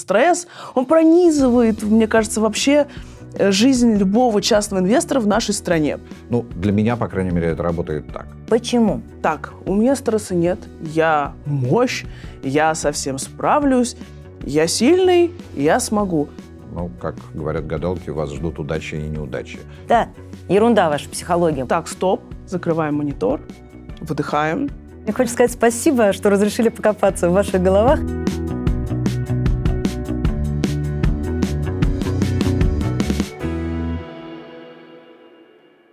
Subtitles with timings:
[0.00, 2.86] Стресс, он пронизывает, мне кажется, вообще
[3.34, 5.98] э, жизнь любого частного инвестора в нашей стране.
[6.30, 8.26] Ну, для меня, по крайней мере, это работает так.
[8.48, 9.02] Почему?
[9.22, 12.04] Так, у меня стресса нет, я мощь,
[12.42, 13.96] я совсем справлюсь,
[14.42, 16.28] я сильный, я смогу.
[16.72, 19.58] Ну, как говорят гадалки, вас ждут удачи и неудачи.
[19.86, 20.08] Да,
[20.48, 21.66] ерунда ваша психология.
[21.66, 23.40] Так, стоп, закрываем монитор,
[24.00, 24.70] выдыхаем.
[25.02, 28.00] Мне хочется сказать спасибо, что разрешили покопаться в ваших головах.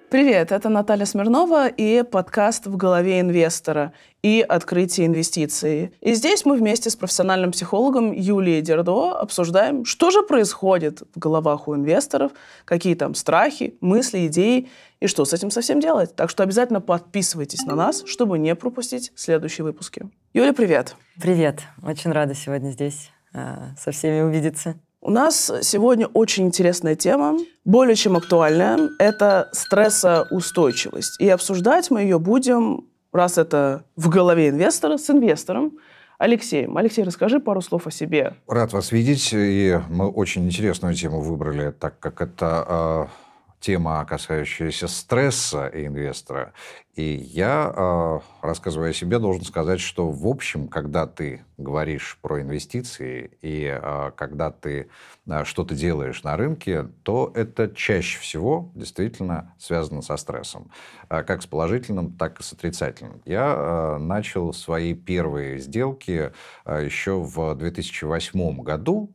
[0.09, 3.91] Привет, это Наталья Смирнова и подкаст «В голове инвестора»
[4.23, 5.91] и «Открытие инвестиций».
[5.99, 11.67] И здесь мы вместе с профессиональным психологом Юлией Дердо обсуждаем, что же происходит в головах
[11.67, 12.31] у инвесторов,
[12.63, 14.69] какие там страхи, мысли, идеи
[15.01, 16.15] и что с этим совсем делать.
[16.15, 20.09] Так что обязательно подписывайтесь на нас, чтобы не пропустить следующие выпуски.
[20.33, 20.95] Юля, привет.
[21.21, 24.79] Привет, очень рада сегодня здесь э, со всеми увидеться.
[25.07, 28.89] У нас сегодня очень интересная тема, более чем актуальная.
[28.99, 31.21] Это стрессоустойчивость.
[31.21, 35.77] И обсуждать мы ее будем, раз это в голове инвестора, с инвестором
[36.17, 36.75] Алексеем.
[36.75, 38.35] Алексей, расскажи пару слов о себе.
[38.49, 39.29] Рад вас видеть.
[39.31, 43.26] И мы очень интересную тему выбрали, так как это э,
[43.59, 46.53] тема, касающаяся стресса инвестора.
[46.97, 52.41] И я, э, рассказывая о себе, должен сказать, что, в общем, когда ты говоришь про
[52.41, 54.89] инвестиции и э, когда ты
[55.27, 60.71] э, что-то делаешь на рынке, то это чаще всего действительно связано со стрессом.
[61.07, 63.21] Как с положительным, так и с отрицательным.
[63.25, 66.33] Я начал свои первые сделки
[66.65, 69.11] еще в 2008 году.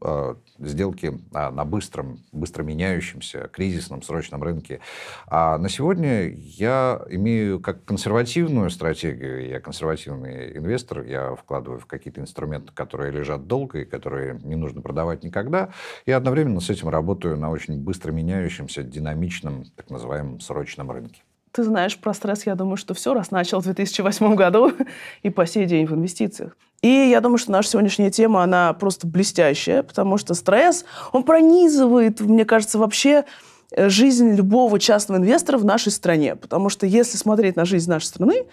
[0.62, 4.80] Сделки на быстром, быстро меняющемся, кризисном, срочном рынке.
[5.26, 12.20] А на сегодня я имею как консервативную стратегию, я консервативный инвестор, я вкладываю в какие-то
[12.20, 15.70] инструменты, которые лежат долго и которые не нужно продавать никогда,
[16.06, 21.22] и одновременно с этим работаю на очень быстро меняющемся, динамичном, так называемом срочном рынке.
[21.52, 24.72] Ты знаешь про стресс, я думаю, что все, раз начал в 2008 году
[25.22, 26.56] и по сей день в инвестициях.
[26.80, 32.20] И я думаю, что наша сегодняшняя тема, она просто блестящая, потому что стресс, он пронизывает,
[32.20, 33.24] мне кажется, вообще
[33.72, 36.36] Э, жизнь любого частного инвестора в нашей стране.
[36.36, 38.44] Потому что если смотреть на жизнь нашей страны,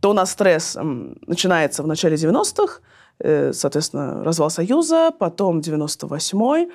[0.00, 0.76] то у нас стресс
[1.26, 2.80] начинается в начале 90-х,
[3.20, 6.70] э, соответственно, развал Союза, потом 98-й,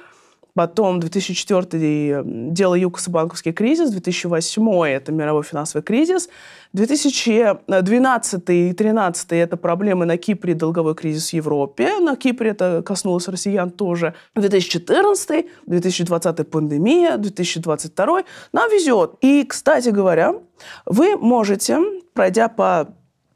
[0.57, 6.29] Потом 2004 дело ЮКОС и банковский кризис, 2008 это мировой финансовый кризис,
[6.73, 13.27] 2012 и 2013 это проблемы на Кипре, долговой кризис в Европе, на Кипре это коснулось
[13.27, 19.13] россиян тоже, 2014, 2020 пандемия, 2022 нам везет.
[19.21, 20.33] И, кстати говоря,
[20.87, 21.77] вы можете,
[22.13, 22.95] пройдя по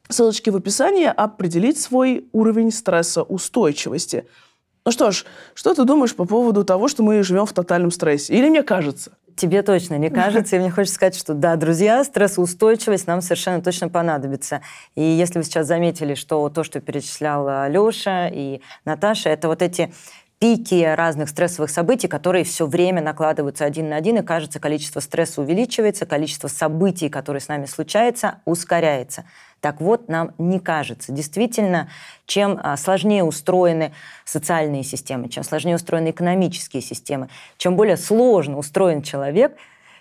[0.09, 4.25] ссылочке в описании, определить свой уровень стрессоустойчивости–
[4.83, 8.33] ну что ж, что ты думаешь по поводу того, что мы живем в тотальном стрессе?
[8.33, 9.11] Или мне кажется?
[9.35, 10.55] Тебе точно не кажется.
[10.55, 14.61] И мне хочется сказать, что да, друзья, стрессоустойчивость нам совершенно точно понадобится.
[14.95, 19.93] И если вы сейчас заметили, что то, что перечисляла Леша и Наташа, это вот эти
[20.39, 25.39] пики разных стрессовых событий, которые все время накладываются один на один, и кажется, количество стресса
[25.41, 29.25] увеличивается, количество событий, которые с нами случаются, ускоряется.
[29.61, 31.11] Так вот, нам не кажется.
[31.11, 31.87] Действительно,
[32.25, 33.93] чем а, сложнее устроены
[34.25, 39.55] социальные системы, чем сложнее устроены экономические системы, чем более сложно устроен человек,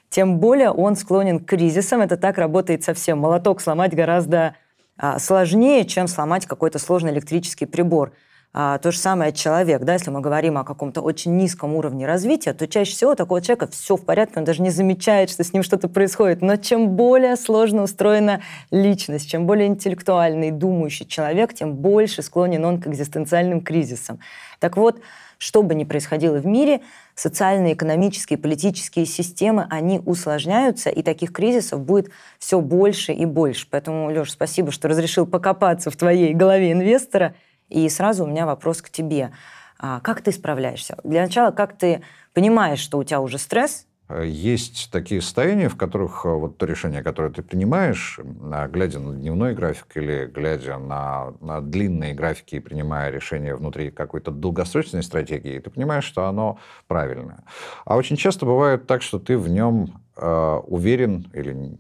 [0.09, 2.01] тем более он склонен к кризисам.
[2.01, 3.19] Это так работает совсем.
[3.19, 4.57] Молоток сломать гораздо
[4.97, 8.13] а, сложнее, чем сломать какой-то сложный электрический прибор.
[8.53, 12.53] А, то же самое человек, да, если мы говорим о каком-то очень низком уровне развития,
[12.53, 15.53] то чаще всего у такого человека все в порядке, он даже не замечает, что с
[15.53, 16.43] ним что-то происходит.
[16.43, 18.41] Но чем более сложно устроена
[18.73, 24.19] личность, чем более интеллектуальный, думающий человек, тем больше склонен он к экзистенциальным кризисам.
[24.59, 25.01] Так вот,
[25.39, 26.81] что бы ни происходило в мире,
[27.15, 33.69] социальные, экономические, политические системы, они усложняются, и таких кризисов будет все больше и больше.
[33.71, 37.37] Поэтому, Леш, спасибо, что разрешил покопаться в твоей голове инвестора–
[37.71, 39.33] и сразу у меня вопрос к тебе.
[39.79, 40.99] А как ты справляешься?
[41.05, 42.03] Для начала, как ты
[42.35, 43.87] понимаешь, что у тебя уже стресс,
[44.25, 48.19] есть такие состояния, в которых э, вот то решение, которое ты принимаешь,
[48.53, 53.91] а, глядя на дневной график или глядя на, на длинные графики и принимая решение внутри
[53.91, 56.59] какой-то долгосрочной стратегии, ты понимаешь, что оно
[56.89, 57.45] правильное.
[57.85, 61.79] А очень часто бывает так, что ты в нем э, уверен или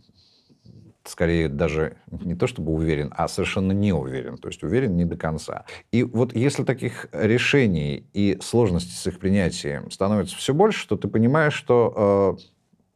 [1.11, 4.39] скорее даже не то чтобы уверен, а совершенно не уверен.
[4.39, 5.65] То есть уверен не до конца.
[5.93, 11.09] И вот если таких решений и сложностей с их принятием становится все больше, то ты
[11.09, 12.43] понимаешь, что э,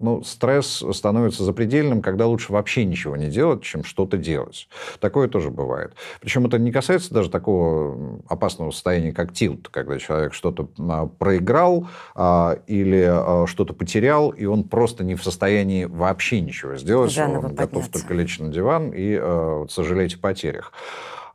[0.04, 4.68] Ну, стресс становится запредельным, когда лучше вообще ничего не делать, чем что-то делать.
[5.00, 5.94] Такое тоже бывает.
[6.20, 11.88] Причем это не касается даже такого опасного состояния, как тилт, когда человек что-то а, проиграл
[12.14, 17.10] а, или а, что-то потерял, и он просто не в состоянии вообще ничего сделать.
[17.10, 17.92] Заново он готов подняться.
[17.92, 20.70] только лечь на диван и а, сожалеть о потерях.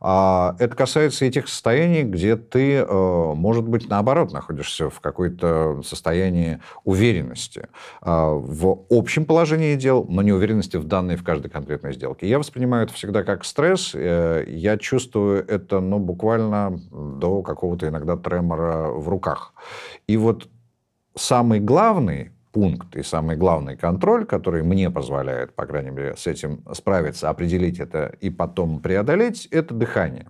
[0.00, 5.82] А это касается и тех состояний, где ты, э, может быть, наоборот, находишься в какой-то
[5.84, 7.68] состоянии уверенности
[8.00, 12.26] а, в общем положении дел, но не уверенности в данной, в каждой конкретной сделке.
[12.28, 13.92] Я воспринимаю это всегда как стресс.
[13.94, 19.52] Э, Я чувствую это, ну, буквально до какого-то иногда тремора в руках.
[20.06, 20.48] И вот
[21.14, 26.64] самый главный пункт и самый главный контроль, который мне позволяет, по крайней мере, с этим
[26.72, 30.26] справиться, определить это и потом преодолеть, это дыхание.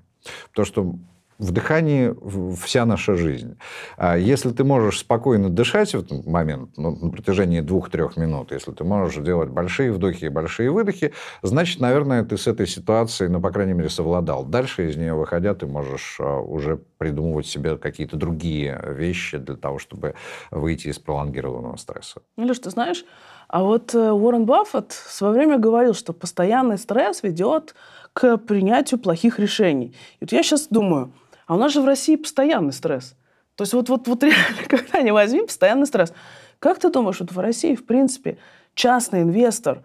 [0.50, 0.94] Потому что
[1.40, 2.14] в дыхании
[2.54, 3.58] вся наша жизнь.
[3.96, 8.72] А Если ты можешь спокойно дышать в этот момент, ну, на протяжении двух-трех минут, если
[8.72, 13.40] ты можешь делать большие вдохи и большие выдохи, значит, наверное, ты с этой ситуацией, ну,
[13.40, 14.44] по крайней мере, совладал.
[14.44, 19.78] Дальше из нее выходя, ты можешь а, уже придумывать себе какие-то другие вещи для того,
[19.78, 20.14] чтобы
[20.50, 22.20] выйти из пролонгированного стресса.
[22.36, 23.04] Леш, ты знаешь,
[23.48, 27.74] а вот э, Уоррен Баффет в свое время говорил, что постоянный стресс ведет
[28.12, 29.94] к принятию плохих решений.
[30.20, 31.12] И вот я сейчас думаю,
[31.50, 33.16] а у нас же в России постоянный стресс.
[33.56, 36.12] То есть вот, вот, вот реально, когда не возьми, постоянный стресс.
[36.60, 38.38] Как ты думаешь, вот в России, в принципе,
[38.74, 39.82] частный инвестор,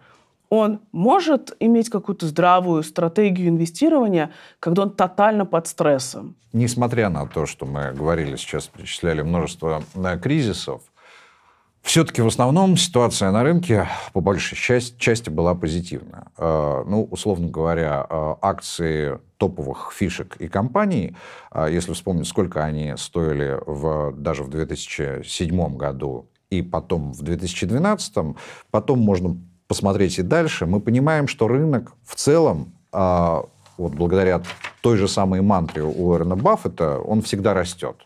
[0.48, 4.30] он может иметь какую-то здравую стратегию инвестирования,
[4.60, 6.36] когда он тотально под стрессом?
[6.52, 10.82] Несмотря на то, что мы говорили сейчас, перечисляли множество э, кризисов,
[11.82, 16.28] все-таки в основном ситуация на рынке по большей части, была позитивная.
[16.38, 21.16] Э, Ну, условно говоря, э, акции топовых фишек и компаний,
[21.52, 28.36] э, если вспомнить, сколько они стоили в, даже в 2007 году и потом в 2012,
[28.70, 29.36] потом можно
[29.68, 33.44] посмотреть и дальше, мы понимаем, что рынок в целом а,
[33.78, 34.42] вот благодаря
[34.80, 37.96] той же самой мантре у Уоррена Баффета, он всегда растет.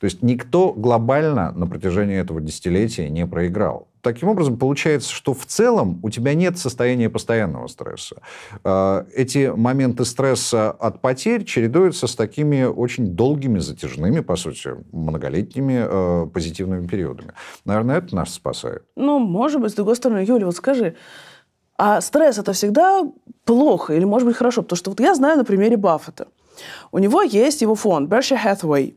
[0.00, 3.86] То есть никто глобально на протяжении этого десятилетия не проиграл.
[4.02, 8.16] Таким образом, получается, что в целом у тебя нет состояния постоянного стресса.
[8.64, 15.84] Э, Эти моменты стресса от потерь чередуются с такими очень долгими, затяжными, по сути, многолетними
[15.86, 17.32] э, позитивными периодами.
[17.64, 18.84] Наверное, это нас спасает.
[18.96, 20.96] Ну, может быть, с другой стороны, Юля, вот скажи,
[21.76, 23.02] а стресс это всегда
[23.44, 24.62] плохо или может быть хорошо?
[24.62, 26.28] Потому что вот я знаю на примере Баффета.
[26.92, 28.94] У него есть его фонд Berkshire Hathaway.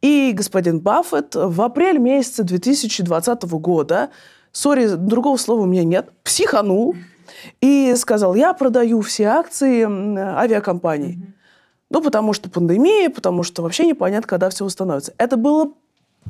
[0.00, 4.10] И господин Баффет в апреле месяце 2020 года,
[4.50, 6.94] сори, другого слова у меня нет, психанул
[7.60, 9.84] и сказал, я продаю все акции
[10.18, 11.18] авиакомпаний.
[11.90, 15.12] Ну, потому что пандемия, потому что вообще непонятно, когда все восстановится.
[15.18, 15.72] Это было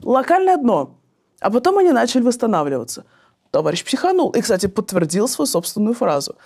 [0.03, 0.99] локальное дно.
[1.41, 3.05] А потом они начали восстанавливаться.
[3.51, 4.31] Товарищ психанул.
[4.31, 6.37] И, кстати, подтвердил свою собственную фразу.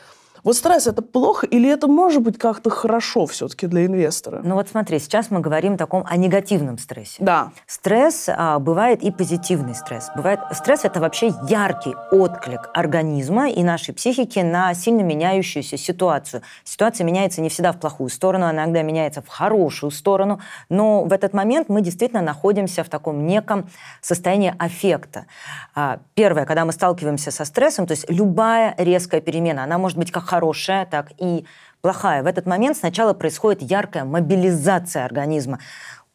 [0.44, 4.40] Вот стресс– это плохо или это может быть как-то хорошо все-таки для инвестора?
[4.44, 7.16] Ну вот смотри, сейчас мы говорим о таком о негативном стрессе.
[7.20, 7.52] Да.
[7.66, 10.10] Стресс а, бывает и позитивный стресс.
[10.16, 16.42] Бывает стресс это вообще яркий отклик организма и нашей психики на сильно меняющуюся ситуацию.
[16.64, 21.12] Ситуация меняется не всегда в плохую сторону, она иногда меняется в хорошую сторону, но в
[21.12, 23.68] этот момент мы действительно находимся в таком неком
[24.00, 25.26] состоянии аффекта.
[25.74, 30.10] А, Первое, когда мы сталкиваемся со стрессом, то есть любая резкая перемена, она может быть
[30.10, 31.44] как хорошая, так и
[31.80, 32.22] плохая.
[32.22, 35.60] В этот момент сначала происходит яркая мобилизация организма.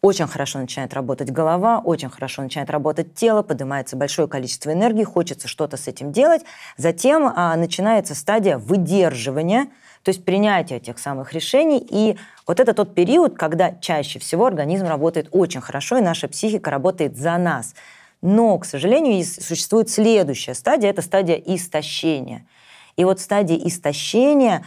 [0.01, 5.47] Очень хорошо начинает работать голова, очень хорошо начинает работать тело, поднимается большое количество энергии, хочется
[5.47, 6.41] что-то с этим делать.
[6.75, 9.67] Затем а, начинается стадия выдерживания,
[10.01, 11.85] то есть принятия тех самых решений.
[11.87, 16.71] И вот это тот период, когда чаще всего организм работает очень хорошо, и наша психика
[16.71, 17.75] работает за нас.
[18.23, 22.47] Но, к сожалению, существует следующая стадия, это стадия истощения.
[22.95, 24.63] И вот в стадии истощения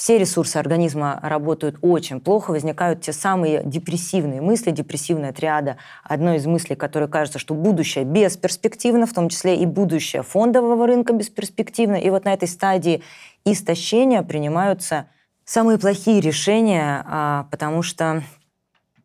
[0.00, 5.76] все ресурсы организма работают очень плохо, возникают те самые депрессивные мысли, депрессивная триада.
[6.02, 11.12] Одной из мыслей, которой кажется, что будущее бесперспективно, в том числе и будущее фондового рынка
[11.12, 11.96] бесперспективно.
[11.96, 13.02] И вот на этой стадии
[13.44, 15.06] истощения принимаются
[15.44, 18.22] самые плохие решения, а, потому что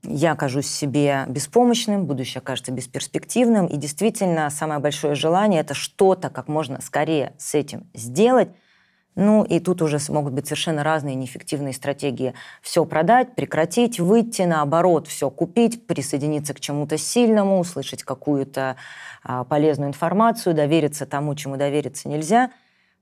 [0.08, 6.48] я кажусь себе беспомощным, будущее кажется бесперспективным, и действительно самое большое желание– это что-то как
[6.48, 8.50] можно скорее с этим сделать.
[9.16, 12.34] Ну и тут уже могут быть совершенно разные неэффективные стратегии.
[12.62, 18.76] Все продать, прекратить, выйти, наоборот, все купить, присоединиться к чему-то сильному, услышать какую-то
[19.24, 22.52] а, полезную информацию, довериться тому, чему довериться нельзя.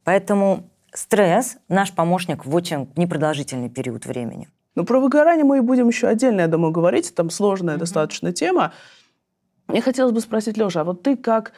[0.03, 4.49] Поэтому стресс– наш помощник в очень непродолжительный период времени.
[4.75, 7.13] Ну, про выгорание мы и будем еще отдельно, я думаю, говорить.
[7.13, 8.73] Там сложная достаточно тема.
[9.67, 11.53] Мне хотелось бы спросить, Леша, а вот ты как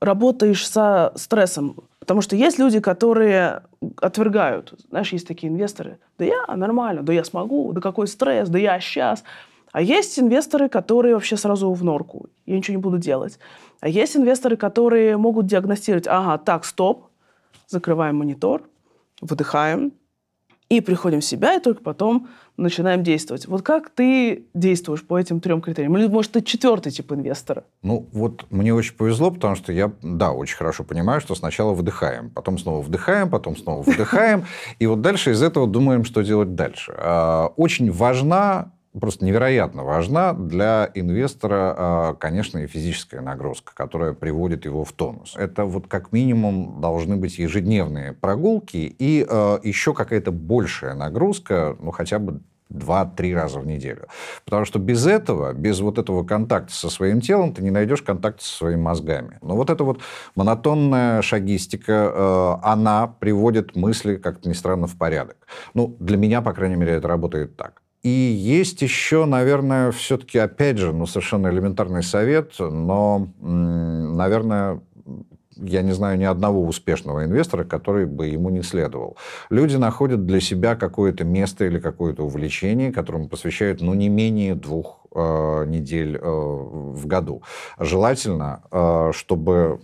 [0.00, 1.76] работаешь со стрессом.
[2.00, 3.62] Потому что есть люди, которые
[3.96, 4.74] отвергают.
[4.88, 5.98] Знаешь, есть такие инвесторы.
[6.18, 9.24] Да я нормально, да я смогу, да какой стресс, да я сейчас.
[9.72, 12.30] А есть инвесторы, которые вообще сразу в норку.
[12.46, 13.38] Я ничего не буду делать.
[13.80, 16.06] А есть инвесторы, которые могут диагностировать.
[16.06, 17.08] Ага, так, стоп.
[17.66, 18.62] Закрываем монитор,
[19.20, 19.92] выдыхаем,
[20.68, 23.46] и приходим в себя, и только потом начинаем действовать.
[23.46, 25.96] Вот как ты действуешь по этим трем критериям?
[25.96, 27.64] Или, может, ты четвертый тип инвестора?
[27.82, 32.30] Ну, вот мне очень повезло, потому что я, да, очень хорошо понимаю, что сначала выдыхаем,
[32.30, 34.44] потом снова вдыхаем, потом снова выдыхаем,
[34.78, 36.92] и вот дальше из этого думаем, что делать дальше.
[36.98, 44.64] А, очень важна просто невероятно важна для инвестора, а, конечно, и физическая нагрузка, которая приводит
[44.64, 45.34] его в тонус.
[45.36, 51.90] Это вот как минимум должны быть ежедневные прогулки и а, еще какая-то большая нагрузка, ну
[51.90, 54.08] хотя бы два-три раза в неделю.
[54.44, 58.44] Потому что без этого, без вот этого контакта со своим телом, ты не найдешь контакта
[58.44, 59.38] со своими мозгами.
[59.42, 60.00] Но вот эта вот
[60.34, 65.36] монотонная шагистика, э, она приводит мысли, как-то ни странно, в порядок.
[65.74, 67.82] Ну, для меня, по крайней мере, это работает так.
[68.02, 74.80] И есть еще, наверное, все-таки, опять же, ну, совершенно элементарный совет, но, наверное,
[75.56, 79.16] я не знаю ни одного успешного инвестора, который бы ему не следовал.
[79.50, 85.00] Люди находят для себя какое-то место или какое-то увлечение, которому посвящают, ну, не менее двух
[85.14, 87.42] э, недель э, в году.
[87.78, 89.80] Желательно, э, чтобы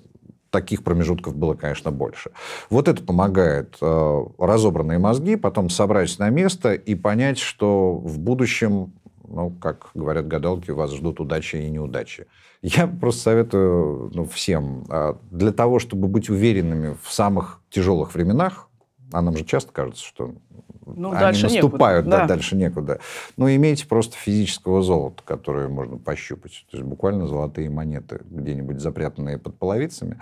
[0.54, 2.30] таких промежутков было, конечно, больше.
[2.70, 8.92] Вот это помогает э, разобранные мозги потом собрать на место и понять, что в будущем,
[9.26, 12.26] ну, как говорят гадалки, вас ждут удачи и неудачи.
[12.62, 18.68] Я просто советую ну, всем, э, для того, чтобы быть уверенными в самых тяжелых временах,
[19.12, 20.36] а нам же часто кажется, что
[20.86, 22.16] ну, они дальше наступают, некуда.
[22.16, 23.00] Да, да, дальше некуда.
[23.36, 26.64] Но ну, имейте просто физического золота, которое можно пощупать.
[26.70, 30.18] То есть буквально золотые монеты, где-нибудь запрятанные под половицами,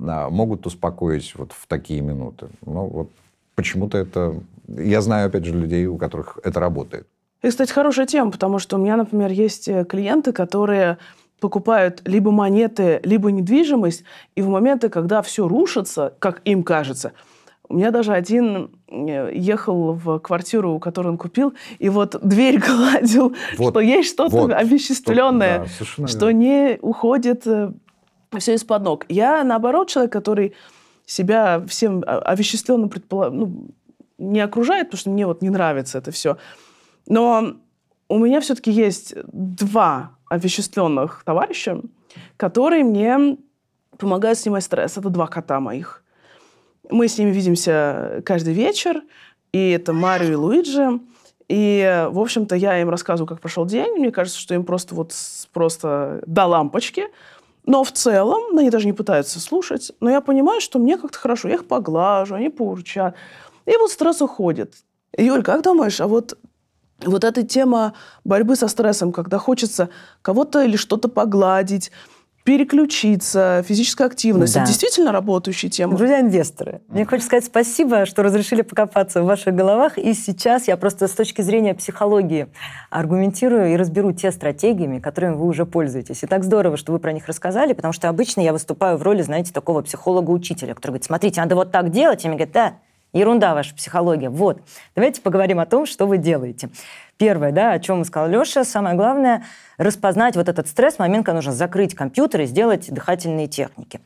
[0.00, 2.48] а, могут успокоить вот в такие минуты.
[2.64, 3.10] Но вот
[3.54, 4.34] почему-то это...
[4.66, 7.06] Я знаю, опять же, людей, у которых это работает.
[7.42, 10.98] И, кстати, хорошая тема, потому что у меня, например, есть э, клиенты, которые
[11.40, 14.02] покупают либо монеты, либо недвижимость,
[14.34, 17.12] и в моменты, когда все рушится, как им кажется–
[17.68, 23.34] у меня даже один э, ехал в квартиру, которую он купил, и вот дверь гладил,
[23.56, 27.72] вот, что есть что-то вот, овеществленное, что, да, что не уходит э,
[28.38, 29.06] все из-под ног.
[29.08, 30.54] Я, наоборот, человек, который
[31.06, 33.32] себя всем овеществленно предполаг...
[33.32, 33.68] ну,
[34.18, 36.36] не окружает, потому что мне вот не нравится это все.
[37.06, 37.54] Но
[38.08, 41.80] у меня все-таки есть два овеществленных товарища,
[42.36, 43.38] которые мне
[43.96, 44.98] помогают снимать стресс.
[44.98, 46.02] Это два кота моих.
[46.90, 49.02] Мы с ними видимся каждый вечер,
[49.52, 51.00] и это Марио и Луиджи.
[51.48, 53.98] И, в общем-то, я им рассказываю, как прошел день.
[53.98, 55.14] Мне кажется, что им просто вот
[55.52, 57.08] просто до лампочки.
[57.64, 59.92] Но в целом, ну, они даже не пытаются слушать.
[60.00, 61.48] Но я понимаю, что мне как-то хорошо.
[61.48, 63.14] Я их поглажу, они поурчат.
[63.66, 64.74] И вот стресс уходит.
[65.16, 66.38] Юль, как думаешь, а вот
[67.04, 69.88] вот эта тема борьбы со стрессом, когда хочется
[70.22, 71.92] кого-то или что-то погладить,
[72.48, 74.54] переключиться, физическая активность.
[74.54, 74.62] Да.
[74.62, 75.98] Это действительно работающая тема.
[75.98, 79.98] Друзья инвесторы, мне хочется сказать спасибо, что разрешили покопаться в ваших головах.
[79.98, 82.46] И сейчас я просто с точки зрения психологии
[82.88, 86.22] аргументирую и разберу те стратегиями, которыми вы уже пользуетесь.
[86.22, 89.20] И так здорово, что вы про них рассказали, потому что обычно я выступаю в роли,
[89.20, 92.24] знаете, такого психолога-учителя, который говорит, смотрите, надо вот так делать.
[92.24, 92.74] И мне говорят, да,
[93.12, 94.30] ерунда ваша психология.
[94.30, 94.62] Вот,
[94.94, 96.70] давайте поговорим о том, что вы делаете.
[97.18, 99.42] Первое, да, о чем сказал Леша, самое главное–
[99.76, 104.00] распознать вот этот стресс момент, когда нужно закрыть компьютер и сделать дыхательные техники.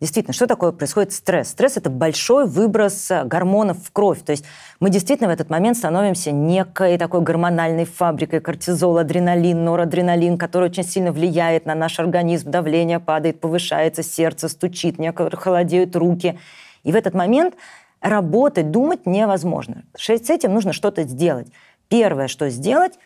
[0.00, 1.50] Действительно, что такое происходит стресс?
[1.50, 4.22] Стресс– это большой выброс э, гормонов в кровь.
[4.24, 4.46] То есть
[4.80, 8.40] мы действительно в этот момент становимся некой такой гормональной фабрикой.
[8.40, 12.50] Кортизол, адреналин, норадреналин, который очень сильно влияет на наш организм.
[12.50, 16.38] Давление падает, повышается, сердце стучит, некоторые холодеют руки.
[16.82, 17.54] И в этот момент
[18.00, 19.84] работать, думать невозможно.
[19.96, 21.48] С этим нужно что-то сделать.
[21.88, 22.98] Первое, что сделать,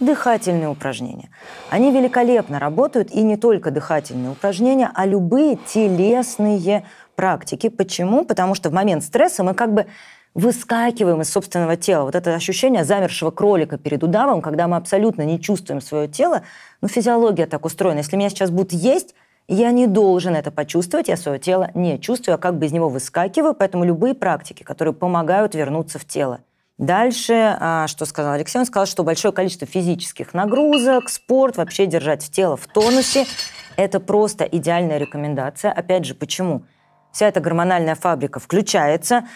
[0.00, 1.30] дыхательные упражнения.
[1.70, 7.68] Они великолепно работают, и не только дыхательные упражнения, а любые телесные практики.
[7.68, 8.24] Почему?
[8.24, 9.86] Потому что в момент стресса мы как бы
[10.34, 12.04] выскакиваем из собственного тела.
[12.04, 16.42] Вот это ощущение замершего кролика перед удавом, когда мы абсолютно не чувствуем свое тело.
[16.80, 17.98] Ну, физиология так устроена.
[17.98, 19.14] Если меня сейчас будут есть,
[19.46, 22.88] я не должен это почувствовать, я свое тело не чувствую, а как бы из него
[22.88, 26.40] выскакиваю, поэтому любые практики, которые помогают вернуться в тело–
[26.82, 32.28] Дальше, а, что сказал Алексей, он сказал, что большое количество физических нагрузок, спорт, вообще держать
[32.28, 33.24] тело в тонусе–
[33.76, 35.70] это просто идеальная рекомендация.
[35.70, 36.64] Опять же, почему?
[37.12, 39.28] Вся эта гормональная фабрика включается,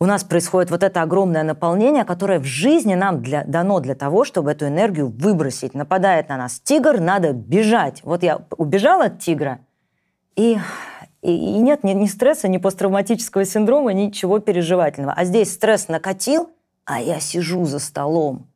[0.00, 4.24] у нас происходит вот это огромное наполнение, которое в жизни нам для, дано для того,
[4.24, 5.74] чтобы эту энергию выбросить.
[5.74, 8.00] Нападает на нас тигр, надо бежать.
[8.02, 9.60] Вот я убежала от тигра,
[10.34, 10.58] и
[11.22, 15.12] И, и нет ни, ни стресса, ни посттравматического синдрома, ничего переживательного.
[15.16, 16.50] А здесь стресс накатил,
[16.84, 18.46] а я сижу за столом.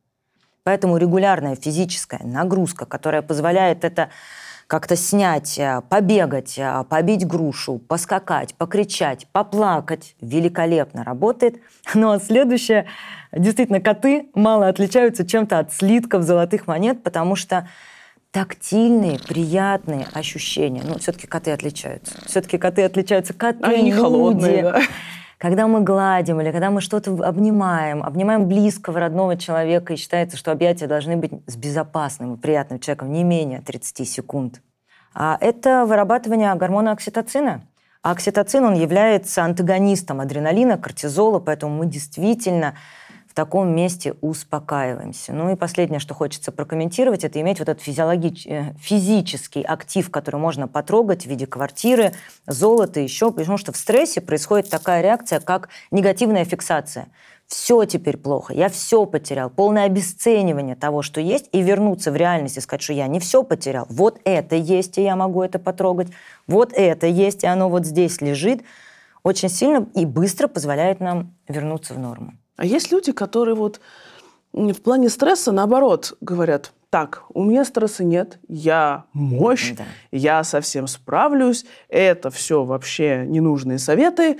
[0.62, 4.08] Поэтому регулярная физическая нагрузка, которая позволяет это
[4.66, 11.60] как-то снять, э, побегать, э, побить грушу, поскакать, покричать, поплакать, великолепно работает.
[11.94, 12.86] Ну а следующее,
[13.30, 17.68] действительно, коты мало отличаются чем-то от слитков золотых монет, потому что
[18.30, 20.82] тактильные, приятные ощущения.
[20.84, 22.14] Ну, все-таки коты отличаются.
[22.26, 23.32] Все-таки коты отличаются.
[23.32, 24.02] Коты, Они люди.
[24.02, 24.82] холодные, да.
[25.38, 30.52] Когда мы гладим или когда мы что-то обнимаем, обнимаем близкого, родного человека, и считается, что
[30.52, 34.62] объятия должны быть с безопасным и приятным человеком не менее 30 секунд.
[35.14, 37.62] А это вырабатывание гормона окситоцина.
[38.02, 42.74] А окситоцин, он является антагонистом адреналина, кортизола, поэтому мы действительно
[43.34, 45.32] в таком месте успокаиваемся.
[45.32, 48.46] Ну и последнее, что хочется прокомментировать, это иметь вот этот физиологич...
[48.46, 52.12] Э, физический актив, который можно потрогать в виде квартиры,
[52.46, 57.08] золота, еще, потому что в стрессе происходит такая реакция, как негативная фиксация.
[57.48, 62.56] Все теперь плохо, я все потерял, полное обесценивание того, что есть, и вернуться в реальность
[62.56, 63.86] и сказать, что я не все потерял.
[63.88, 66.06] Вот это есть, и я могу это потрогать.
[66.46, 68.62] Вот это есть, и оно вот здесь лежит.
[69.24, 72.34] Очень сильно и быстро позволяет нам вернуться в норму.
[72.56, 73.80] А есть люди, которые вот
[74.52, 79.84] в плане стресса, наоборот, говорят, так, у меня стресса нет, я мощь, да.
[80.12, 84.38] я совсем справлюсь, это все вообще ненужные советы,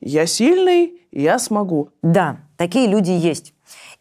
[0.00, 1.88] я сильный, я смогу.
[2.02, 3.54] Да, такие люди есть.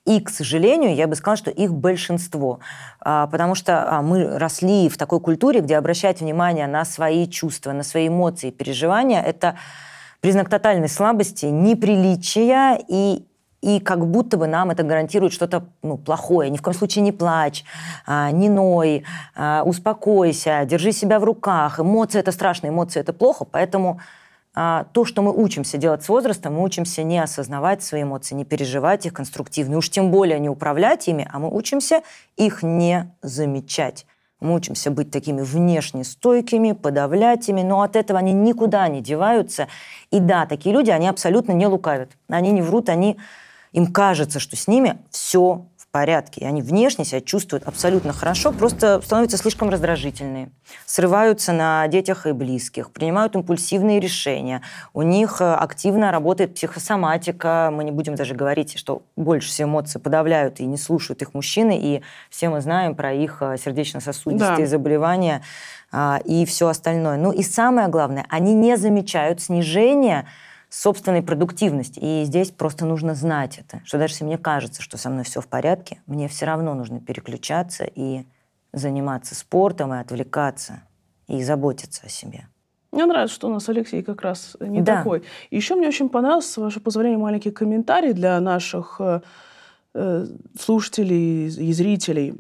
[0.06, 2.60] И, к сожалению, я бы сказала, что их большинство.
[3.00, 7.72] А, потому что а, мы росли в такой культуре, где обращать внимание на свои чувства,
[7.72, 9.58] на свои эмоции, переживания– это
[10.20, 13.26] признак тотальной слабости, неприличия и
[13.64, 16.50] и как будто бы нам это гарантирует что-то ну, плохое.
[16.50, 17.64] Ни в коем случае не плачь,
[18.06, 19.06] а, не ной,
[19.36, 21.80] а, успокойся, держи себя в руках.
[21.80, 24.02] Эмоции– это страшно, эмоции– это плохо, поэтому
[24.54, 28.44] а, то, что мы учимся делать с возрастом, мы учимся не осознавать свои эмоции, не
[28.44, 32.02] переживать их конструктивно, уж тем более не управлять ими, а мы учимся
[32.36, 34.06] их не замечать.
[34.42, 39.70] Мы учимся быть такими внешне стойкими, подавлять ими, но от этого они никуда не деваются.
[40.12, 42.10] И да, такие люди, они абсолютно не лукавят.
[42.28, 43.18] Они не врут, они
[43.74, 48.52] им кажется, что с ними все в порядке, и они внешне себя чувствуют абсолютно хорошо,
[48.52, 50.50] просто становятся слишком раздражительные,
[50.86, 54.62] срываются на детях и близких, принимают импульсивные решения,
[54.94, 60.00] у них э, активно работает психосоматика, мы не будем даже говорить, что больше всего эмоции
[60.00, 64.66] подавляют и не слушают их мужчины, и все мы знаем про их э, сердечно-сосудистые да.
[64.66, 65.44] заболевания
[65.92, 67.18] а, и все остальное.
[67.18, 70.28] Ну и самое главное, они не замечают снижения
[70.74, 72.00] собственной продуктивности.
[72.00, 75.40] И здесь просто нужно знать это, что даже если мне кажется, что со мной все
[75.40, 78.26] в порядке, мне все равно нужно переключаться и
[78.72, 80.82] заниматься спортом, и отвлекаться,
[81.28, 82.48] и заботиться о себе.
[82.92, 84.98] Мне нравится, что у нас Алексей как раз не да.
[84.98, 85.24] такой.
[85.52, 89.22] И еще мне очень понравился, с вашего позволения, маленький комментарий для наших э,
[89.94, 90.26] э
[90.60, 92.36] слушателей и зрителей.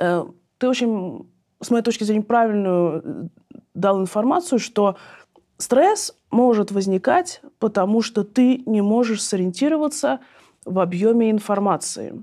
[0.00, 0.24] Э,
[0.58, 1.28] ты очень,
[1.60, 3.24] с моей точки зрения, правильную э,
[3.74, 4.96] дал информацию, что
[5.64, 10.20] Стресс может возникать, потому что ты не можешь сориентироваться
[10.66, 12.22] в объеме информации.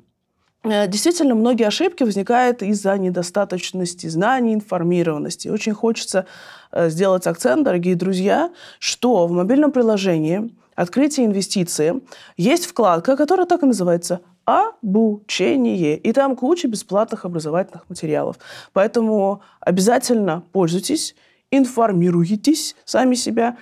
[0.64, 5.48] Э, действительно, многие ошибки возникают из-за недостаточности знаний, информированности.
[5.48, 6.28] Очень хочется
[6.72, 12.00] э, сделать акцент, дорогие друзья, что в мобильном приложении «Открытие инвестиции»
[12.38, 15.98] есть вкладка, которая так и называется обучение.
[15.98, 18.36] И там куча бесплатных образовательных материалов.
[18.72, 21.16] Поэтому обязательно пользуйтесь
[21.52, 23.58] информируетесь сами себя.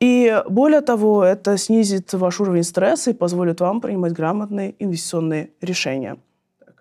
[0.00, 6.16] И более того, это снизит ваш уровень стресса и позволит вам принимать грамотные инвестиционные решения.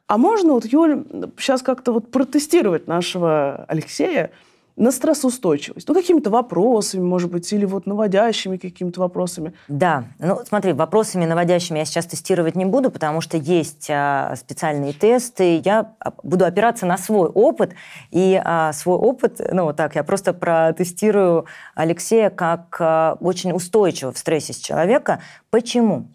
[0.07, 1.05] А можно вот, Юль,
[1.37, 4.31] сейчас как-то вот протестировать нашего Алексея–
[4.81, 5.87] на стрессоустойчивость?
[5.87, 9.53] Ну, какими-то вопросами, может быть, или вот наводящими какими-то вопросами?
[9.67, 10.05] Да.
[10.17, 15.61] Ну, смотри, вопросами наводящими я сейчас тестировать не буду, потому что есть а, специальные тесты.
[15.63, 17.73] Я а, буду опираться на свой опыт.
[18.09, 24.13] И а, свой опыт, ну, вот так, я просто протестирую Алексея как а, очень устойчивого
[24.13, 25.21] в стрессе с человека.
[25.51, 26.07] Почему?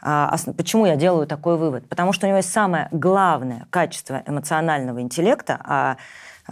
[0.00, 1.88] А, почему я делаю такой вывод?
[1.88, 5.96] Потому что у него есть самое главное качество эмоционального интеллекта, а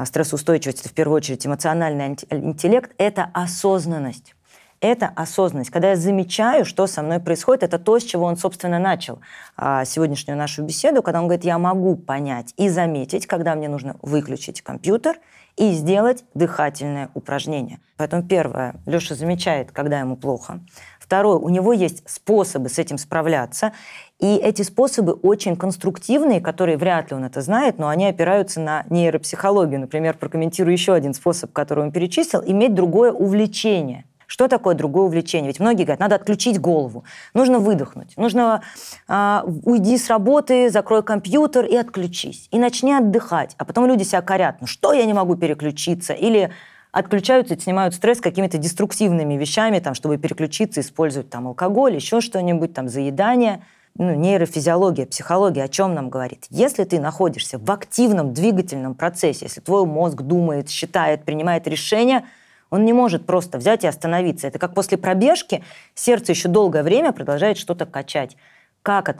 [0.04, 4.34] стрессоустойчивость, это в первую очередь эмоциональный интеллект, это осознанность.
[4.80, 5.70] Это осознанность.
[5.70, 9.20] Когда я замечаю, что со мной происходит, это то, с чего он, собственно, начал
[9.56, 13.96] а, сегодняшнюю нашу беседу, когда он говорит, я могу понять и заметить, когда мне нужно
[14.00, 15.18] выключить компьютер
[15.60, 17.80] и сделать дыхательное упражнение.
[17.98, 20.60] Поэтому первое, Леша замечает, когда ему плохо.
[20.98, 23.72] Второе, у него есть способы с этим справляться.
[24.18, 28.86] И эти способы очень конструктивные, которые вряд ли он это знает, но они опираются на
[28.88, 29.80] нейропсихологию.
[29.80, 34.06] Например, прокомментирую еще один способ, который он перечислил, иметь другое увлечение.
[34.30, 35.48] Что такое другое увлечение?
[35.48, 37.02] Ведь многие говорят, надо отключить голову,
[37.34, 38.62] нужно выдохнуть, нужно
[39.08, 43.56] э, уйди с работы, закрой компьютер и отключись, и начни отдыхать.
[43.58, 46.12] А потом люди себя корят, ну что я не могу переключиться?
[46.12, 46.52] Или
[46.92, 52.72] отключаются и снимают стресс какими-то деструктивными вещами, там, чтобы переключиться, использовать там алкоголь, еще что-нибудь,
[52.72, 53.64] там, заедание–
[53.96, 56.46] ну, нейрофизиология, психология о чем нам говорит?
[56.50, 62.24] Если ты находишься в активном двигательном процессе, если твой мозг думает, считает, принимает решения,
[62.70, 64.46] он не может просто взять и остановиться.
[64.46, 65.62] Это как после пробежки
[65.94, 68.36] сердце еще долгое время продолжает что-то качать.
[68.82, 69.18] Как от,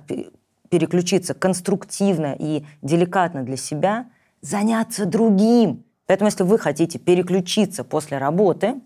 [0.71, 4.07] переключиться конструктивно и деликатно для себя,
[4.41, 5.85] заняться другим.
[6.07, 8.81] Поэтому если вы хотите переключиться после работы,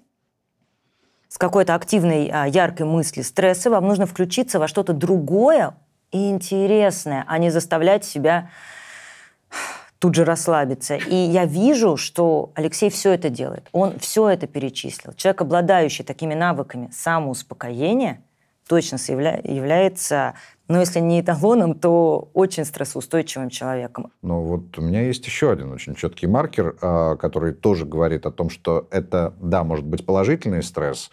[1.28, 5.74] с какой-то активной, а, яркой мысли стресса, вам нужно включиться во что-то другое
[6.12, 8.50] и интересное, а не заставлять себя
[10.04, 10.96] тут же расслабиться.
[10.96, 13.70] И я вижу, что Алексей все это делает.
[13.72, 15.14] Он все это перечислил.
[15.14, 18.22] Человек, обладающий такими навыками самоуспокоения,
[18.68, 20.34] точно является
[20.66, 24.10] но если не эталоном, то очень стрессоустойчивым человеком.
[24.22, 28.30] Ну вот у меня есть еще один очень четкий маркер, а, который тоже говорит о
[28.30, 31.10] том, что это, да, может быть положительный стресс,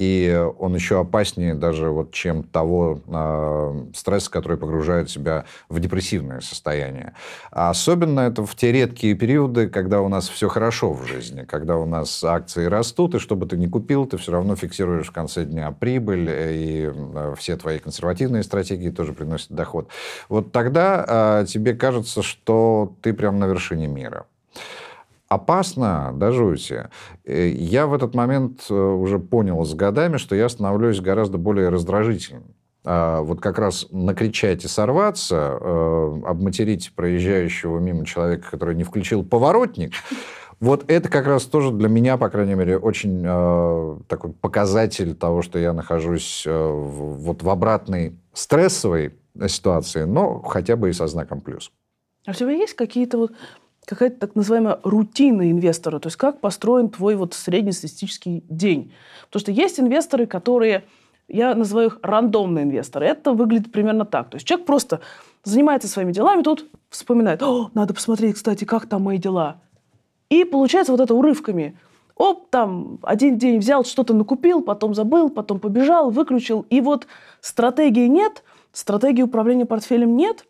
[0.00, 6.40] и он еще опаснее даже вот, чем того э, стресса, который погружает себя в депрессивное
[6.40, 7.12] состояние.
[7.50, 11.76] А особенно это в те редкие периоды, когда у нас все хорошо в жизни, когда
[11.76, 15.12] у нас акции растут, и что бы ты ни купил, ты все равно фиксируешь в
[15.12, 19.90] конце дня прибыль, и э, все твои консервативные стратегии тоже приносят доход.
[20.30, 24.24] Вот тогда э, тебе кажется, что ты прям на вершине мира
[25.30, 26.88] опасно до жути.
[27.24, 31.70] Э, я в этот момент э, уже понял с годами, что я становлюсь гораздо более
[31.70, 32.54] раздражительным.
[32.84, 39.24] А вот как раз накричать и сорваться, э, обматерить проезжающего мимо человека, который не включил
[39.24, 39.92] поворотник,
[40.58, 43.22] вот это как раз тоже для меня, по крайней мере, очень
[44.08, 49.14] такой показатель того, что я нахожусь вот в обратной стрессовой
[49.46, 51.72] ситуации, но хотя бы и со знаком плюс.
[52.26, 53.32] А у тебя есть какие-то вот
[53.90, 58.92] какая-то так называемая рутина инвестора, то есть как построен твой вот среднестатистический день.
[59.26, 60.84] Потому что есть инвесторы, которые,
[61.26, 63.06] я называю их рандомные инвесторы.
[63.06, 64.30] Это выглядит примерно так.
[64.30, 65.00] То есть человек просто
[65.42, 69.60] занимается своими делами, тут вспоминает, о, надо посмотреть, кстати, как там мои дела.
[70.28, 71.76] И получается вот это урывками.
[72.14, 76.64] Оп, там один день взял, что-то накупил, потом забыл, потом побежал, выключил.
[76.70, 77.08] И вот
[77.40, 80.44] стратегии нет, стратегии управления портфелем нет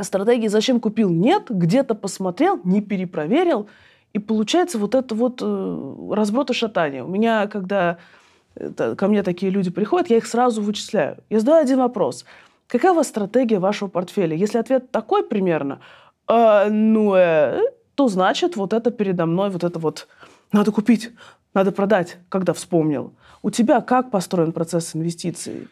[0.00, 3.68] стратегии «зачем купил» нет, где-то посмотрел, не перепроверил,
[4.12, 7.04] и получается вот это вот э, разброд и шатание.
[7.04, 7.98] У меня, когда
[8.54, 11.18] это, ко мне такие люди приходят, я их сразу вычисляю.
[11.30, 12.24] Я задаю один вопрос.
[12.66, 14.36] Какая у вас стратегия вашего портфеля?
[14.36, 15.80] Если ответ такой примерно,
[16.28, 17.60] э, ну, э,
[17.94, 20.08] то значит вот это передо мной, вот это вот
[20.52, 21.10] надо купить,
[21.54, 23.12] надо продать, когда вспомнил.
[23.42, 25.68] У тебя как построен процесс инвестиций?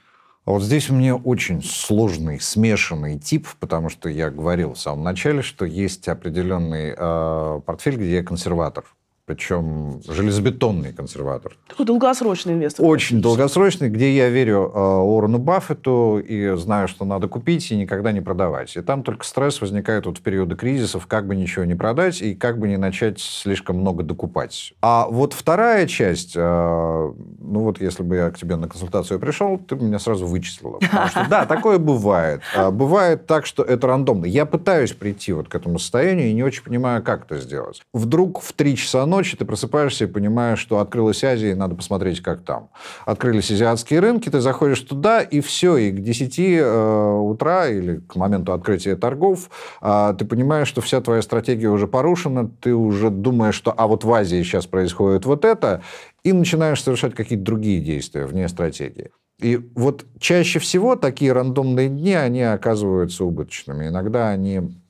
[0.48, 5.04] А вот здесь у меня очень сложный, смешанный тип, потому что я говорил в самом
[5.04, 8.86] начале, что есть определенный э, портфель, где я консерватор
[9.28, 11.52] причем железобетонный консерватор.
[11.68, 12.86] Такой долгосрочный инвестор.
[12.86, 18.10] Очень долгосрочный, где я верю э, Уоррену Баффету и знаю, что надо купить и никогда
[18.10, 18.74] не продавать.
[18.74, 22.34] И там только стресс возникает вот в периоды кризисов, как бы ничего не продать и
[22.34, 24.72] как бы не начать слишком много докупать.
[24.80, 29.58] А вот вторая часть, э, ну вот если бы я к тебе на консультацию пришел,
[29.58, 30.78] ты бы меня сразу вычислила.
[30.78, 32.40] Потому что да, такое бывает.
[32.56, 34.24] А бывает так, что это рандомно.
[34.24, 37.82] Я пытаюсь прийти вот к этому состоянию и не очень понимаю, как это сделать.
[37.92, 41.74] Вдруг в 3 часа ночи ночи ты просыпаешься и понимаешь, что открылась Азия, и надо
[41.74, 42.70] посмотреть, как там.
[43.04, 48.14] Открылись азиатские рынки, ты заходишь туда, и все, и к 10 э, утра или к
[48.14, 49.50] моменту открытия торгов
[49.82, 54.04] э, ты понимаешь, что вся твоя стратегия уже порушена, ты уже думаешь, что а вот
[54.04, 55.82] в Азии сейчас происходит вот это,
[56.22, 59.10] и начинаешь совершать какие-то другие действия вне стратегии.
[59.40, 63.88] И вот чаще всего такие рандомные дни, они оказываются убыточными.
[63.88, 64.80] Иногда они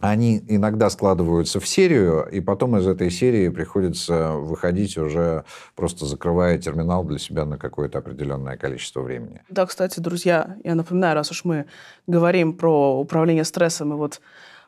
[0.00, 6.58] они иногда складываются в серию, и потом из этой серии приходится выходить уже просто закрывая
[6.58, 9.42] терминал для себя на какое-то определенное количество времени.
[9.48, 11.66] Да, кстати, друзья, я напоминаю, раз уж мы
[12.06, 14.20] говорим про управление стрессом и вот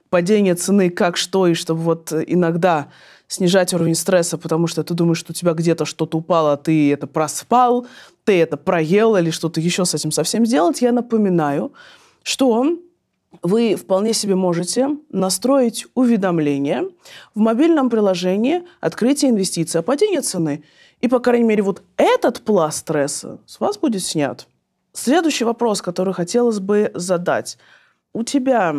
[0.08, 2.88] падение цены как что, и чтобы вот иногда
[3.28, 7.06] снижать уровень стресса, потому что ты думаешь, что у тебя где-то что-то упало, ты это
[7.06, 7.86] проспал,
[8.24, 11.72] ты это проел или что-то еще с этим совсем сделать, я напоминаю,
[12.24, 12.64] что
[13.42, 16.84] вы вполне себе можете настроить уведомления
[17.34, 20.64] в мобильном приложении открытие инвестиций, а падение цены.
[21.00, 24.46] И, по крайней мере, вот этот пласт стресса с вас будет снят.
[24.92, 27.56] Следующий вопрос, который хотелось бы задать.
[28.12, 28.74] У тебя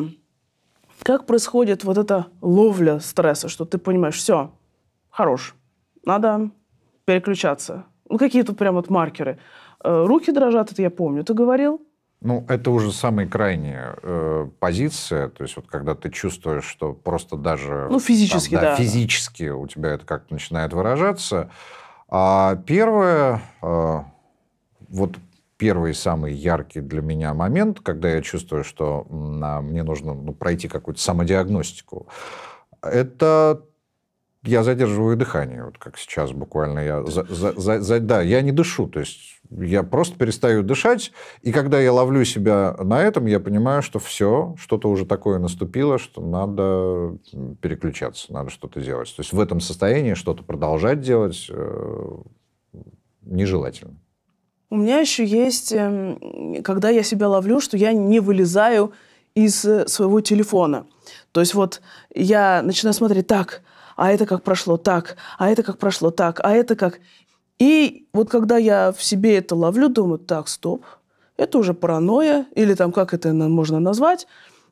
[1.04, 4.52] как происходит вот эта ловля стресса, что ты понимаешь, все,
[5.10, 5.56] хорош,
[6.06, 6.52] надо
[7.06, 9.40] переключаться, Ну, какие-то прям вот маркеры.
[9.84, 11.24] Э, руки дрожат, это я помню.
[11.24, 11.82] Ты говорил?
[12.24, 17.36] Ну, это уже самая крайняя э, позиция, то есть вот когда ты чувствуешь, что просто
[17.36, 17.88] даже...
[17.90, 18.76] Ну, физически, там, да, да.
[18.76, 21.50] Физически у тебя это как-то начинает выражаться.
[22.08, 24.04] А первое, э,
[24.90, 25.18] вот
[25.58, 30.68] первый самый яркий для меня момент, когда я чувствую, что на, мне нужно ну, пройти
[30.68, 32.08] какую-то самодиагностику,
[32.84, 33.64] это
[34.44, 38.52] я задерживаю дыхание, вот как сейчас буквально я, за, за, за, за, да, я не
[38.52, 41.12] дышу, то есть я просто перестаю дышать,
[41.42, 45.98] и когда я ловлю себя на этом, я понимаю, что все, что-то уже такое наступило,
[45.98, 47.18] что надо
[47.62, 49.14] переключаться, надо что-то делать.
[49.16, 52.18] То есть в этом состоянии что-то продолжать делать э,
[53.24, 53.96] нежелательно.
[54.70, 58.94] У меня еще есть, эм, когда я себя ловлю, что я не вылезаю
[59.36, 60.88] из э, своего телефона.
[61.34, 61.82] То есть вот
[62.16, 63.64] я начинаю смотреть так,
[63.98, 67.00] а это как прошло так, а это как прошло так, а это как...
[67.62, 70.84] И вот когда я в себе это ловлю, думаю, так, стоп,
[71.38, 74.26] это уже паранойя, или там как это можно назвать.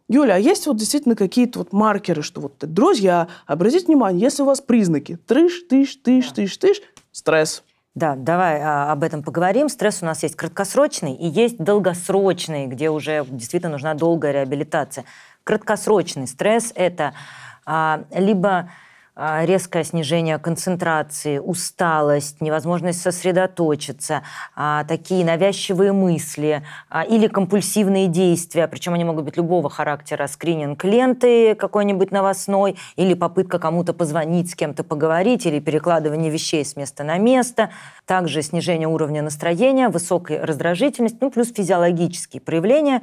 [0.07, 4.47] Юля, а есть вот действительно какие-то вот маркеры, что вот, друзья, обратите внимание, если у
[4.47, 6.33] вас признаки трыш, тыш, тыш, да.
[6.33, 7.63] тыш, тыш, стресс.
[7.93, 9.69] Да, давай а, об этом поговорим.
[9.69, 15.05] Стресс у нас есть краткосрочный и есть долгосрочный, где уже действительно нужна долгая реабилитация.
[15.43, 17.13] Краткосрочный стресс– это
[17.67, 18.71] а, либо
[19.19, 24.23] резкое снижение концентрации, усталость, невозможность сосредоточиться,
[24.55, 30.83] а, такие навязчивые мысли а, или компульсивные действия, причем они могут быть любого характера, скрининг
[30.85, 37.03] ленты какой-нибудь новостной, или попытка кому-то позвонить, с кем-то поговорить, или перекладывание вещей с места
[37.03, 37.71] на место,
[38.05, 43.01] также снижение уровня настроения, высокая раздражительность, ну плюс физиологические проявления,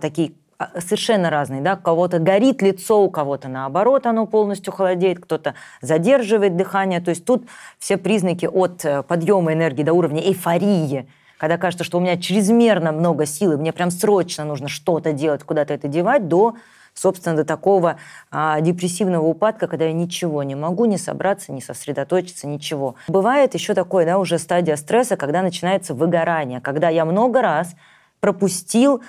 [0.00, 0.45] такие а,
[0.78, 6.56] совершенно разные, да, у кого-то горит лицо, у кого-то наоборот оно полностью холодеет, кто-то задерживает
[6.56, 7.46] дыхание, то есть тут
[7.78, 12.92] все признаки от э, подъема энергии до уровня эйфории, когда кажется, что у меня чрезмерно
[12.92, 16.54] много силы, мне прям срочно нужно что-то делать, куда-то это девать, до,
[16.94, 17.96] собственно, до такого
[18.30, 22.94] а, депрессивного упадка, когда я ничего не могу, не собраться, не сосредоточиться, ничего.
[23.08, 27.74] Бывает еще такое, да, уже стадия стресса, когда начинается выгорание, когда я много раз
[28.20, 29.02] пропустил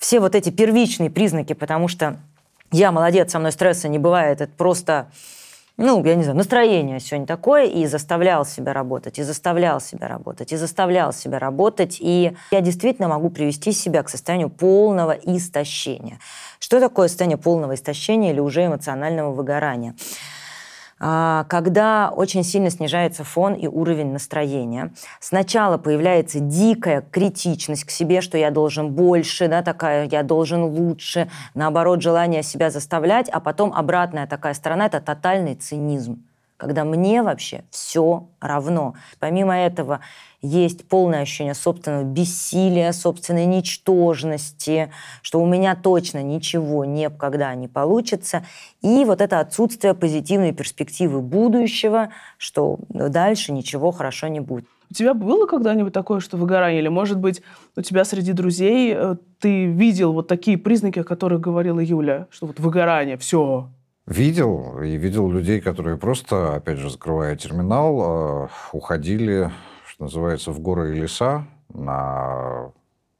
[0.00, 2.18] все вот эти первичные признаки, потому что
[2.72, 5.10] я молодец, со мной стресса не бывает, это просто,
[5.76, 10.52] ну, я не знаю, настроение сегодня такое, и заставлял себя работать, и заставлял себя работать,
[10.52, 16.18] и заставлял себя работать, и я действительно могу привести себя к состоянию полного истощения.
[16.58, 19.94] Что такое состояние полного истощения или уже эмоционального выгорания?
[21.02, 24.92] А, когда очень сильно снижается фон и уровень настроения.
[25.18, 31.30] Сначала появляется дикая критичность к себе, что я должен больше, да, такая, я должен лучше,
[31.54, 36.22] наоборот, желание себя заставлять, а потом обратная такая сторона– это тотальный цинизм
[36.60, 38.94] когда мне вообще все равно.
[39.18, 40.00] Помимо этого,
[40.42, 44.92] есть полное ощущение собственного бессилия, собственной ничтожности,
[45.22, 48.44] что у меня точно ничего никогда не получится.
[48.82, 54.66] И вот это отсутствие позитивной перспективы будущего, что дальше ничего хорошо не будет.
[54.90, 56.80] У тебя было когда-нибудь такое, что выгорание?
[56.80, 57.40] Или, может быть,
[57.74, 62.48] у тебя среди друзей э, ты видел вот такие признаки, о которых говорила Юля, что
[62.48, 63.70] вот выгорание, все,
[64.10, 69.52] Видел, и видел людей, которые просто, опять же, закрывая терминал, э, уходили,
[69.86, 72.72] что называется, в горы и леса на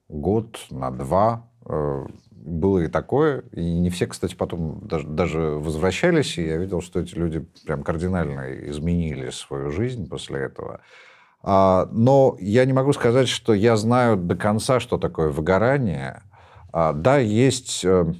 [0.08, 1.48] год, на два.
[1.64, 3.44] Э, было и такое.
[3.52, 8.68] И не все, кстати, потом даже, возвращались, и я видел, что эти люди прям кардинально
[8.68, 10.80] изменили свою жизнь после этого.
[11.44, 16.24] А, но я не могу сказать, что я знаю до конца, что такое выгорание.
[16.72, 18.12] А, да, есть э,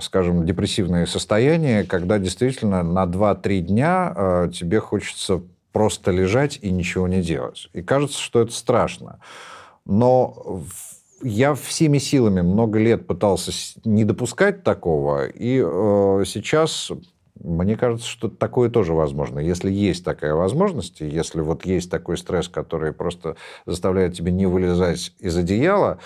[0.00, 5.42] скажем, депрессивные состояния, когда действительно на 2-3 дня э, тебе хочется
[5.72, 7.68] просто лежать и ничего не делать.
[7.72, 9.20] И кажется, что это страшно.
[9.84, 10.62] Но
[11.22, 13.52] я всеми силами много лет пытался
[13.84, 16.90] не допускать такого, и э, сейчас
[17.40, 19.38] мне кажется, что такое тоже возможно.
[19.38, 25.12] Если есть такая возможность, если вот есть такой стресс, который просто заставляет тебя не вылезать
[25.20, 25.98] из одеяла,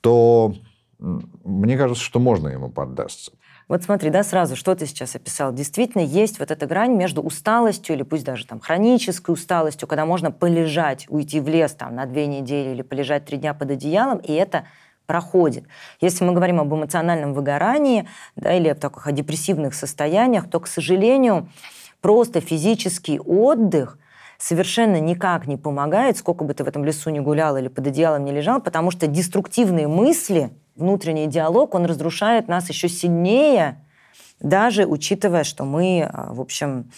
[0.00, 0.54] то
[1.00, 3.32] мне кажется, что можно ему поддаться.
[3.68, 5.52] Вот смотри, да, сразу, что ты сейчас описал.
[5.52, 10.32] Действительно, есть вот эта грань между усталостью или пусть даже там хронической усталостью, когда можно
[10.32, 14.32] полежать, уйти в лес там на две недели или полежать три дня под одеялом, и
[14.32, 14.64] это
[15.06, 15.64] проходит.
[16.00, 20.66] Если мы говорим об эмоциональном выгорании да, или о таких о депрессивных состояниях, то, к
[20.66, 21.48] сожалению,
[22.00, 23.98] просто физический отдых
[24.38, 28.24] совершенно никак не помогает, сколько бы ты в этом лесу не гулял или под одеялом
[28.24, 33.84] не лежал, потому что деструктивные мысли внутренний диалог, он разрушает нас еще сильнее,
[34.40, 36.90] даже учитывая, что мы, а, в общем,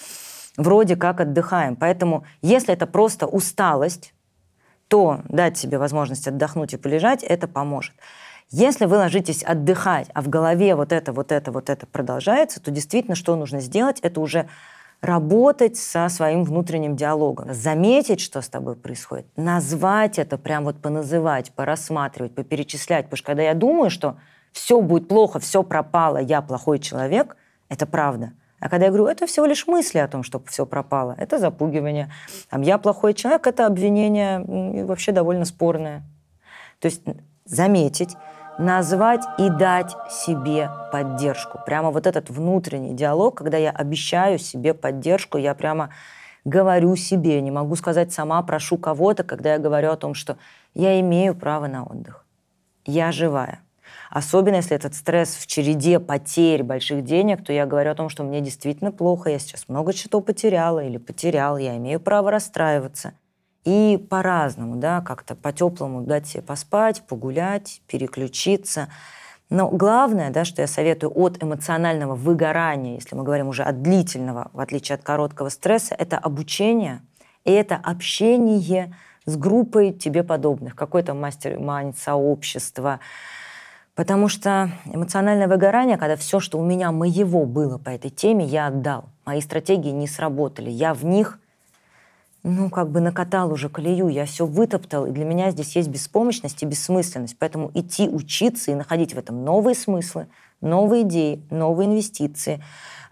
[0.57, 1.77] вроде как отдыхаем.
[1.77, 4.15] Поэтому если это просто усталость,
[4.89, 7.95] то дать себе возможность отдохнуть и полежать, это поможет.
[8.51, 12.71] Если вы ложитесь отдыхать, а в голове вот это, вот это, вот это продолжается, то
[12.71, 14.49] действительно, что нужно сделать, это уже
[15.03, 21.51] работать со своим внутренним диалогом, заметить, что с тобой происходит, назвать это, прям вот поназывать,
[21.51, 23.07] порассматривать, поперечислять.
[23.07, 24.17] Потому что когда я думаю, что
[24.53, 27.37] все будет плохо, все пропало, я плохой человек,
[27.69, 28.33] это правда.
[28.61, 32.13] А когда я говорю, это всего лишь мысли о том, что все пропало, это запугивание.
[32.49, 36.05] Там, я плохой человек, это обвинение и вообще довольно спорное.
[36.79, 37.03] То есть
[37.45, 38.17] заметить,
[38.63, 41.61] назвать и дать себе поддержку.
[41.67, 45.91] Прямо вот этот внутренний диалог, когда я обещаю себе поддержку, я прямо
[46.45, 50.39] говорю себе, не могу сказать сама, прошу кого-то, когда я говорю о том, что
[50.75, 52.25] я имею право на отдых.
[52.85, 53.61] Я живая.
[54.11, 58.25] Особенно если этот стресс в череде потерь больших денег, то я говорю о том, что
[58.25, 63.15] мне действительно плохо, я сейчас много чего потеряла или потерял, я имею право расстраиваться
[63.65, 68.89] и по-разному, да, как-то по-теплому дать себе поспать, погулять, переключиться.
[69.51, 74.51] Но главное, да, что я советую от эмоционального выгорания, если мы говорим уже от длительного,
[74.53, 77.03] в отличие от короткого стресса, это обучение
[77.45, 78.95] и это общение
[79.27, 83.01] с группой тебе подобных, какой-то мастер-майнд, сообщество.
[83.95, 88.69] Потому что эмоциональное выгорание, когда все, что у меня моего было по этой теме, я
[88.69, 89.05] отдал.
[89.27, 90.71] Мои стратегии не сработали.
[90.71, 91.39] Я в них
[92.45, 96.63] ну, как бы накатал уже колею, я все вытоптал, и для меня здесь есть беспомощность
[96.63, 97.37] и бессмысленность.
[97.39, 100.27] Поэтому идти учиться и находить в этом новые смыслы,
[100.61, 102.63] новые идеи, новые инвестиции,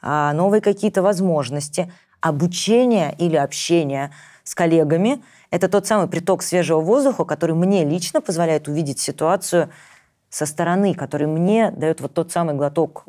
[0.02, 1.92] а, новые какие-то возможности.
[2.20, 4.10] Обучение или общение
[4.42, 9.70] с коллегами– это тот самый приток свежего воздуха, который мне лично позволяет увидеть ситуацию
[10.28, 13.06] со стороны, который мне дает вот тот самый глоток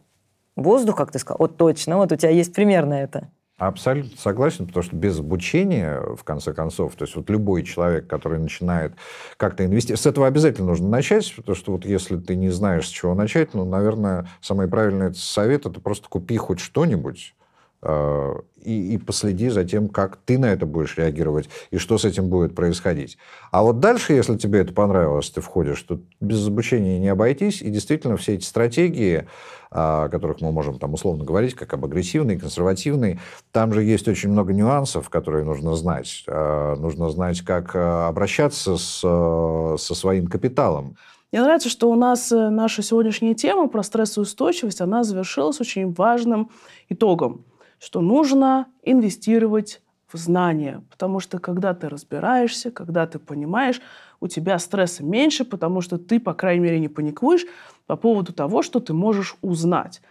[0.56, 3.30] воздуха, как ты сказал, вот точно, вот у тебя есть пример на это.
[3.62, 8.40] Абсолютно согласен, потому что без обучения, в конце концов, то есть вот любой человек, который
[8.40, 8.96] начинает
[9.38, 12.90] как-то инвестировать, с этого обязательно нужно начать, потому что вот если ты не знаешь, с
[12.90, 17.36] чего начать, ну, наверное, самый правильный совет– это просто купи хоть что-нибудь,
[17.84, 22.30] и, и последи за тем, как ты на это будешь реагировать и что с этим
[22.30, 23.18] будет происходить.
[23.52, 27.70] А вот дальше, если тебе это понравилось, ты входишь, то без обучения не обойтись, и
[27.70, 29.28] действительно все эти стратегии,
[29.72, 33.20] о которых мы можем там условно говорить, как об агрессивной, консервативной,
[33.52, 36.24] там же есть очень много нюансов, которые нужно знать.
[36.28, 40.98] Э, нужно знать, как э, обращаться с, со своим капиталом.
[41.32, 46.50] Мне нравится, что у нас наша сегодняшняя тема про стрессоустойчивость, она завершилась очень важным
[46.90, 47.46] итогом
[47.82, 53.82] что нужно инвестировать в знания, потому что когда ты разбираешься, когда ты понимаешь,
[54.20, 57.46] у тебя стресса меньше, потому что ты, по крайней мере, не паникуешь
[57.88, 60.02] по поводу того, что ты можешь узнать.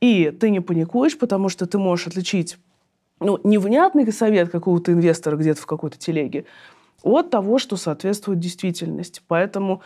[0.00, 2.58] И ты не паникуешь, потому что ты можешь отличить
[3.20, 6.44] ну, невнятный совет какого-то инвестора где-то в какой-то телеге
[7.04, 9.22] от того, что соответствует действительности.
[9.28, 9.82] Поэтому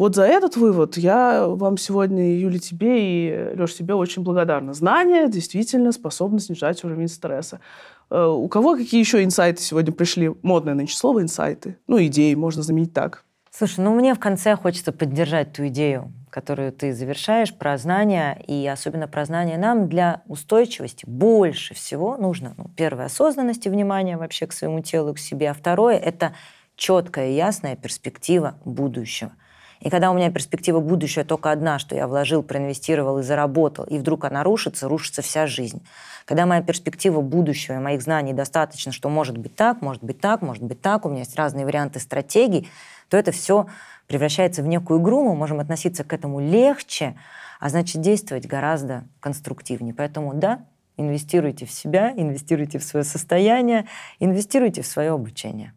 [0.00, 4.72] вот за этот вывод я вам сегодня, Юля, тебе и, Леша, тебе очень благодарна.
[4.72, 7.60] Знания действительно способны снижать уровень стресса.
[8.08, 10.32] Э, у кого какие еще инсайты сегодня пришли?
[10.40, 11.76] Модное нынче слово инсайты.
[11.86, 13.24] Ну, идеи, можно заменить так.
[13.50, 18.66] Слушай, ну мне в конце хочется поддержать ту идею, которую ты завершаешь, про знания, и
[18.66, 24.46] особенно про знания нам для устойчивости больше всего нужно, ну, первое, осознанность и внимание вообще
[24.46, 26.34] к своему телу, к себе, а второе— это
[26.74, 29.32] четкая, ясная перспектива будущего.
[29.80, 33.98] И когда у меня перспектива будущего только одна, что я вложил, проинвестировал и заработал, и
[33.98, 35.82] вдруг она рушится, рушится вся жизнь.
[36.26, 40.42] Когда моя перспектива будущего и моих знаний достаточно, что может быть так, может быть так,
[40.42, 42.68] может быть так, у меня есть разные варианты стратегий,
[43.08, 43.66] то это все
[44.06, 47.16] превращается в некую игру, мы можем относиться к этому легче,
[47.58, 49.94] а значит действовать гораздо конструктивнее.
[49.94, 50.66] Поэтому да,
[50.96, 53.86] инвестируйте в себя, инвестируйте в свое состояние,
[54.18, 55.72] инвестируйте в свое обучение.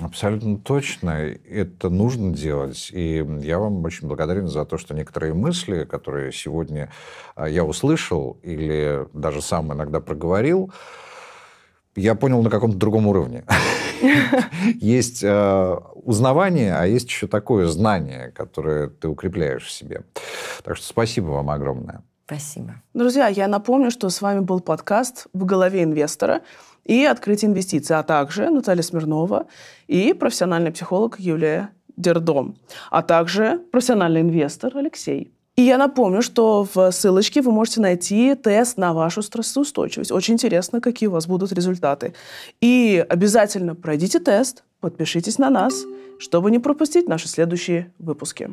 [0.00, 1.10] Абсолютно точно.
[1.10, 2.90] Это нужно делать.
[2.92, 6.90] И я вам очень благодарен за то, что некоторые мысли, которые сегодня
[7.34, 10.72] а, я услышал или даже сам иногда проговорил,
[11.96, 13.44] я понял на каком-то другом уровне.
[14.80, 20.04] Есть а, узнавание, а есть еще такое знание, которое ты укрепляешь в себе.
[20.62, 22.02] Так что спасибо вам огромное.
[22.26, 22.82] Спасибо.
[22.92, 26.42] Друзья, я напомню, что с вами был подкаст «В голове инвестора»
[26.88, 29.46] и «Открытие инвестиций», а также Наталья Смирнова
[29.86, 32.56] и профессиональный психолог Юлия Дердом,
[32.90, 35.30] а также профессиональный инвестор Алексей.
[35.56, 40.12] И я напомню, что в ссылочке вы можете найти тест на вашу стрессоустойчивость.
[40.12, 42.14] Очень интересно, какие у вас будут результаты.
[42.60, 45.84] И обязательно пройдите тест, подпишитесь на нас,
[46.20, 48.50] чтобы не пропустить наши следующие выпуски.